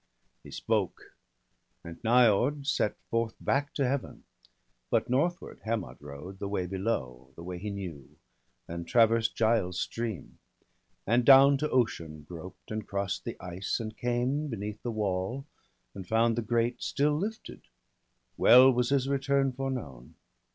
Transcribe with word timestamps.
He 0.41 0.49
spoke; 0.49 1.15
and 1.83 2.01
Niord 2.01 2.65
set 2.65 2.97
forth 3.11 3.35
back 3.39 3.71
to 3.75 3.87
Heaven. 3.87 4.23
But 4.89 5.11
northward 5.11 5.59
Hermod 5.63 5.97
rode, 6.01 6.39
the 6.39 6.47
way 6.47 6.65
below, 6.65 7.29
The 7.35 7.43
way 7.43 7.59
he 7.59 7.69
knew; 7.69 8.09
and 8.67 8.87
traversed 8.87 9.35
Giall's 9.37 9.79
stream. 9.79 10.39
And 11.05 11.23
down 11.23 11.57
to 11.59 11.69
Ocean 11.69 12.23
groped, 12.27 12.71
and 12.71 12.87
cross'd 12.87 13.25
the 13.25 13.39
ice. 13.39 13.79
And 13.79 13.95
came 13.95 14.47
beneath 14.47 14.81
the 14.81 14.89
wall, 14.89 15.45
and 15.93 16.07
found 16.07 16.35
the 16.35 16.41
grate 16.41 16.81
Still 16.81 17.15
lifted; 17.15 17.61
well 18.37 18.71
was 18.73 18.89
his 18.89 19.07
return 19.07 19.51
foreknown. 19.51 20.15